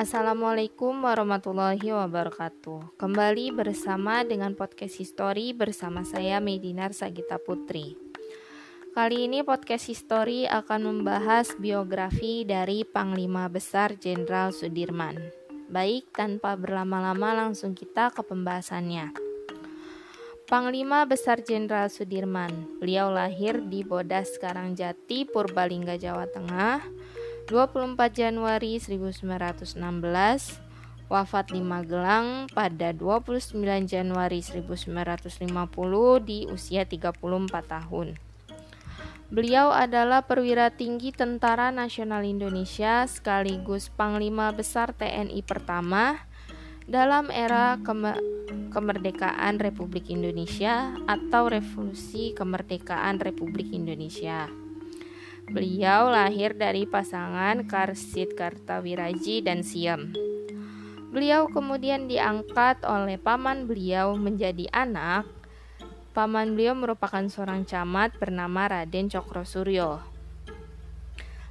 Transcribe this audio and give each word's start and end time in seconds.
Assalamualaikum 0.00 1.04
warahmatullahi 1.04 1.92
wabarakatuh. 1.92 2.96
Kembali 2.96 3.52
bersama 3.52 4.24
dengan 4.24 4.56
podcast 4.56 4.96
History 4.96 5.52
bersama 5.52 6.08
saya 6.08 6.40
Medinar 6.40 6.96
Sagita 6.96 7.36
Putri. 7.36 8.00
Kali 8.96 9.28
ini 9.28 9.44
podcast 9.44 9.92
History 9.92 10.48
akan 10.48 10.88
membahas 10.88 11.52
biografi 11.60 12.48
dari 12.48 12.80
Panglima 12.88 13.52
Besar 13.52 14.00
Jenderal 14.00 14.56
Sudirman. 14.56 15.20
Baik, 15.68 16.08
tanpa 16.16 16.56
berlama-lama 16.56 17.36
langsung 17.36 17.76
kita 17.76 18.08
ke 18.08 18.24
pembahasannya. 18.24 19.12
Panglima 20.48 21.04
Besar 21.04 21.44
Jenderal 21.44 21.92
Sudirman. 21.92 22.80
Beliau 22.80 23.12
lahir 23.12 23.60
di 23.68 23.84
Bodas 23.84 24.32
Karangjati, 24.40 25.28
Purbalingga, 25.28 26.00
Jawa 26.00 26.24
Tengah 26.24 26.99
24 27.50 28.14
Januari 28.14 28.78
1916, 28.78 29.74
wafat 31.10 31.50
di 31.50 31.58
Magelang 31.58 32.46
pada 32.54 32.94
29 32.94 33.58
Januari 33.90 34.38
1950 34.38 36.22
di 36.22 36.46
usia 36.46 36.86
34 36.86 37.18
tahun. 37.66 38.14
Beliau 39.34 39.74
adalah 39.74 40.22
perwira 40.22 40.70
tinggi 40.70 41.10
Tentara 41.10 41.74
Nasional 41.74 42.22
Indonesia 42.22 43.02
sekaligus 43.10 43.90
Panglima 43.90 44.54
Besar 44.54 44.94
TNI 44.94 45.42
pertama 45.42 46.22
dalam 46.86 47.34
era 47.34 47.78
kemerdekaan 48.70 49.58
Republik 49.58 50.06
Indonesia 50.06 50.94
atau 51.10 51.50
Revolusi 51.50 52.30
Kemerdekaan 52.30 53.18
Republik 53.18 53.74
Indonesia. 53.74 54.59
Beliau 55.50 56.14
lahir 56.14 56.54
dari 56.54 56.86
pasangan 56.86 57.66
Karsit 57.66 58.38
Kartawiraji 58.38 59.42
dan 59.42 59.66
Siem. 59.66 60.14
Beliau 61.10 61.50
kemudian 61.50 62.06
diangkat 62.06 62.86
oleh 62.86 63.18
paman 63.18 63.66
beliau 63.66 64.14
menjadi 64.14 64.70
anak. 64.70 65.26
Paman 66.14 66.54
beliau 66.54 66.78
merupakan 66.78 67.26
seorang 67.26 67.66
camat 67.66 68.14
bernama 68.14 68.70
Raden 68.70 69.10
Cokro 69.10 69.42
Suryo. 69.42 69.98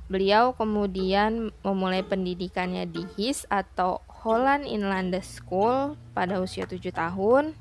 Beliau 0.07 0.55
kemudian 0.55 1.51
memulai 1.59 1.99
pendidikannya 1.99 2.87
di 2.87 3.03
HIS 3.19 3.51
atau 3.51 3.99
Holland 4.23 4.63
Inland 4.63 5.11
School 5.27 5.99
pada 6.15 6.39
usia 6.39 6.63
7 6.63 6.79
tahun 6.95 7.51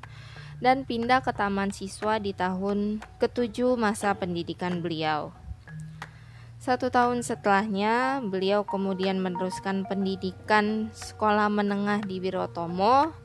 dan 0.63 0.87
pindah 0.87 1.19
ke 1.19 1.35
taman 1.35 1.75
siswa 1.75 2.15
di 2.15 2.31
tahun 2.31 3.03
ketujuh 3.19 3.75
masa 3.75 4.15
pendidikan 4.15 4.79
beliau. 4.79 5.35
Satu 6.59 6.91
tahun 6.91 7.23
setelahnya, 7.23 8.19
beliau 8.19 8.67
kemudian 8.67 9.23
meneruskan 9.23 9.87
pendidikan 9.87 10.91
sekolah 10.91 11.47
menengah 11.47 12.03
di 12.03 12.19
Wirotomo, 12.19 13.15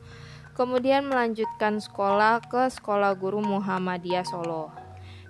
kemudian 0.55 1.11
melanjutkan 1.11 1.83
sekolah 1.83 2.47
ke 2.47 2.71
Sekolah 2.71 3.11
Guru 3.19 3.43
Muhammadiyah 3.43 4.23
Solo. 4.23 4.71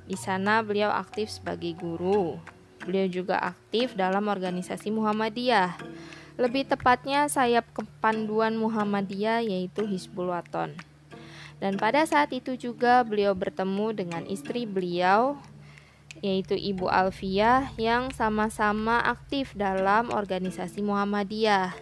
Di 0.05 0.21
sana 0.21 0.61
beliau 0.61 0.93
aktif 0.93 1.33
sebagai 1.33 1.73
guru. 1.81 2.37
Beliau 2.85 3.09
juga 3.09 3.41
aktif 3.41 3.97
dalam 3.97 4.29
organisasi 4.29 4.93
Muhammadiyah. 4.93 5.81
Lebih 6.37 6.69
tepatnya 6.69 7.25
sayap 7.33 7.73
kepanduan 7.73 8.53
Muhammadiyah 8.61 9.41
yaitu 9.41 9.89
Hizbul 9.89 10.29
Waton. 10.29 10.77
Dan 11.57 11.81
pada 11.81 12.05
saat 12.05 12.37
itu 12.37 12.53
juga 12.61 13.01
beliau 13.01 13.33
bertemu 13.33 13.97
dengan 13.97 14.23
istri 14.29 14.69
beliau 14.69 15.41
yaitu 16.25 16.57
Ibu 16.57 16.89
Alfia 16.89 17.69
yang 17.77 18.09
sama-sama 18.09 19.05
aktif 19.05 19.53
dalam 19.53 20.09
organisasi 20.09 20.81
Muhammadiyah. 20.81 21.77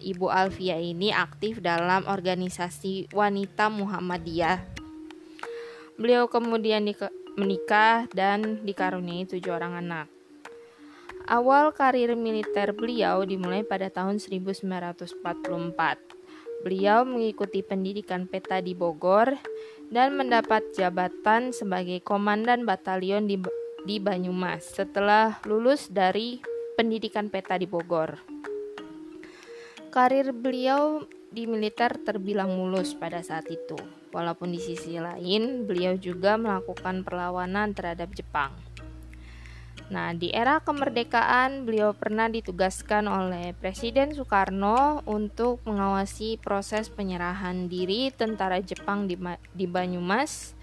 Ibu 0.00 0.32
Alfia 0.32 0.80
ini 0.80 1.12
aktif 1.12 1.60
dalam 1.60 2.08
organisasi 2.08 3.12
wanita 3.12 3.68
Muhammadiyah. 3.68 4.64
Beliau 6.00 6.24
kemudian 6.32 6.88
menikah 7.36 8.08
dan 8.16 8.64
dikaruniai 8.64 9.28
tujuh 9.28 9.52
orang 9.52 9.76
anak. 9.84 10.08
Awal 11.28 11.76
karir 11.76 12.16
militer 12.16 12.72
beliau 12.72 13.28
dimulai 13.28 13.60
pada 13.60 13.92
tahun 13.92 14.16
1944. 14.16 15.12
Beliau 16.64 17.04
mengikuti 17.04 17.60
pendidikan 17.60 18.24
peta 18.24 18.62
di 18.64 18.72
Bogor 18.72 19.36
dan 19.92 20.16
mendapat 20.16 20.64
jabatan 20.72 21.52
sebagai 21.52 22.00
komandan 22.00 22.64
batalion 22.64 23.28
di 23.28 23.36
di 23.82 23.98
Banyumas 23.98 24.78
setelah 24.78 25.42
lulus 25.42 25.90
dari 25.90 26.38
pendidikan 26.78 27.26
peta 27.26 27.58
di 27.58 27.66
Bogor. 27.66 28.22
Karir 29.90 30.30
beliau 30.32 31.04
di 31.28 31.50
militer 31.50 31.98
terbilang 32.00 32.54
mulus 32.54 32.94
pada 32.94 33.20
saat 33.20 33.44
itu, 33.50 33.76
walaupun 34.14 34.54
di 34.54 34.60
sisi 34.62 34.96
lain 34.96 35.66
beliau 35.66 35.98
juga 35.98 36.38
melakukan 36.38 37.02
perlawanan 37.02 37.74
terhadap 37.74 38.14
Jepang. 38.14 38.54
Nah, 39.92 40.16
di 40.16 40.32
era 40.32 40.62
kemerdekaan 40.64 41.68
beliau 41.68 41.92
pernah 41.92 42.30
ditugaskan 42.30 43.04
oleh 43.04 43.52
Presiden 43.52 44.16
Soekarno 44.16 45.04
untuk 45.04 45.60
mengawasi 45.68 46.40
proses 46.40 46.88
penyerahan 46.88 47.68
diri 47.68 48.08
tentara 48.08 48.62
Jepang 48.64 49.04
di, 49.04 49.20
di 49.52 49.66
Banyumas 49.68 50.56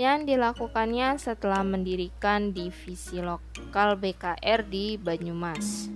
yang 0.00 0.24
dilakukannya 0.24 1.20
setelah 1.20 1.60
mendirikan 1.60 2.56
divisi 2.56 3.20
lokal 3.20 4.00
BKR 4.00 4.64
di 4.64 4.96
Banyumas. 4.96 5.92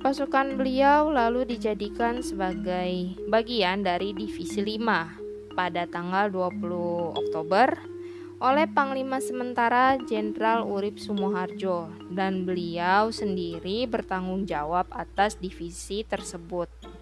Pasukan 0.00 0.56
beliau 0.56 1.12
lalu 1.12 1.44
dijadikan 1.44 2.24
sebagai 2.24 3.20
bagian 3.28 3.84
dari 3.84 4.16
divisi 4.16 4.64
5 4.64 5.52
pada 5.52 5.84
tanggal 5.84 6.32
20 6.32 7.20
Oktober 7.20 7.76
oleh 8.40 8.64
Panglima 8.64 9.20
Sementara 9.20 10.00
Jenderal 10.00 10.64
Urip 10.64 10.96
Sumoharjo 10.96 11.92
dan 12.16 12.48
beliau 12.48 13.12
sendiri 13.12 13.84
bertanggung 13.84 14.48
jawab 14.48 14.88
atas 14.88 15.36
divisi 15.36 16.00
tersebut. 16.00 16.95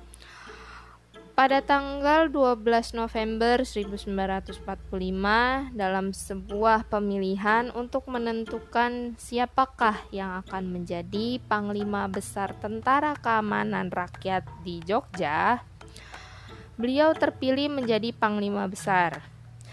Pada 1.34 1.58
tanggal 1.66 2.30
12 2.30 2.94
November 2.94 3.66
1945 3.66 4.62
dalam 5.74 6.14
sebuah 6.14 6.86
pemilihan 6.86 7.74
untuk 7.74 8.06
menentukan 8.06 9.18
siapakah 9.18 9.98
yang 10.14 10.38
akan 10.46 10.70
menjadi 10.70 11.42
panglima 11.50 12.06
besar 12.06 12.54
Tentara 12.62 13.18
Keamanan 13.18 13.90
Rakyat 13.90 14.46
di 14.62 14.78
Jogja, 14.86 15.58
beliau 16.78 17.10
terpilih 17.18 17.66
menjadi 17.66 18.14
panglima 18.14 18.70
besar. 18.70 19.26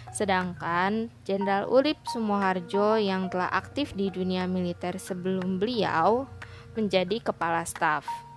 Sedangkan 0.10 1.14
Jenderal 1.30 1.70
Urip 1.70 2.02
Sumoharjo 2.10 2.98
yang 2.98 3.30
telah 3.30 3.54
aktif 3.54 3.94
di 3.94 4.10
dunia 4.10 4.50
militer 4.50 4.98
sebelum 4.98 5.62
beliau 5.62 6.26
menjadi 6.74 7.22
kepala 7.22 7.62
staf. 7.70 8.31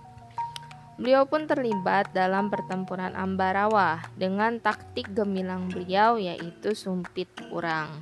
Beliau 0.95 1.27
pun 1.27 1.43
terlibat 1.43 2.15
dalam 2.15 2.47
pertempuran 2.47 3.11
Ambarawa 3.19 3.99
dengan 4.15 4.63
taktik 4.63 5.11
gemilang 5.11 5.67
beliau 5.67 6.15
yaitu 6.15 6.71
sumpit 6.71 7.27
kurang. 7.51 7.99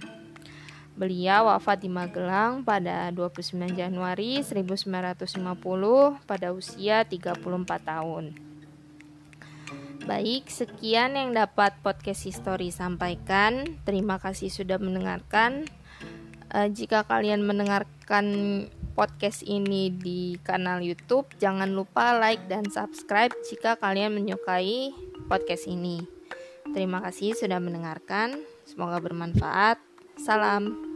Beliau 0.93 1.49
wafat 1.49 1.81
di 1.81 1.89
Magelang 1.89 2.61
pada 2.61 3.09
29 3.09 3.73
Januari 3.73 4.45
1950 4.45 5.25
pada 6.29 6.53
usia 6.53 7.01
34 7.01 7.33
tahun. 7.81 8.37
Baik, 10.05 10.53
sekian 10.53 11.17
yang 11.17 11.33
dapat 11.33 11.73
podcast 11.81 12.29
history 12.29 12.69
sampaikan. 12.69 13.81
Terima 13.89 14.21
kasih 14.21 14.53
sudah 14.53 14.77
mendengarkan. 14.77 15.65
Uh, 16.53 16.69
jika 16.69 17.09
kalian 17.09 17.41
mendengarkan 17.41 18.25
podcast 18.93 19.41
ini 19.43 19.89
di 19.89 20.37
kanal 20.39 20.79
YouTube, 20.79 21.27
jangan 21.41 21.73
lupa 21.73 22.15
like 22.21 22.45
dan 22.45 22.69
subscribe 22.69 23.33
jika 23.49 23.75
kalian 23.81 24.13
menyukai 24.13 24.93
podcast 25.25 25.65
ini. 25.65 26.05
Terima 26.71 27.03
kasih 27.03 27.35
sudah 27.35 27.59
mendengarkan. 27.59 28.39
Semoga 28.63 29.01
bermanfaat. 29.03 29.81
Salam. 30.15 30.92